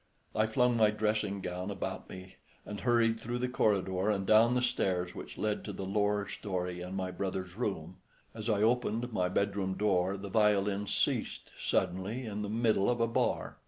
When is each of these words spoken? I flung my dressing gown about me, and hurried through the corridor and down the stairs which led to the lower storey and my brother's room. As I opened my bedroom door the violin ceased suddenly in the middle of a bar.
I 0.35 0.47
flung 0.47 0.77
my 0.77 0.89
dressing 0.89 1.41
gown 1.41 1.69
about 1.69 2.09
me, 2.09 2.37
and 2.65 2.79
hurried 2.79 3.19
through 3.19 3.37
the 3.37 3.47
corridor 3.47 4.09
and 4.09 4.25
down 4.25 4.55
the 4.55 4.61
stairs 4.63 5.13
which 5.13 5.37
led 5.37 5.63
to 5.65 5.73
the 5.73 5.85
lower 5.85 6.27
storey 6.27 6.81
and 6.81 6.97
my 6.97 7.11
brother's 7.11 7.55
room. 7.55 7.97
As 8.33 8.49
I 8.49 8.63
opened 8.63 9.13
my 9.13 9.29
bedroom 9.29 9.75
door 9.75 10.17
the 10.17 10.27
violin 10.27 10.87
ceased 10.87 11.51
suddenly 11.55 12.25
in 12.25 12.41
the 12.41 12.49
middle 12.49 12.89
of 12.89 12.99
a 12.99 13.05
bar. 13.05 13.57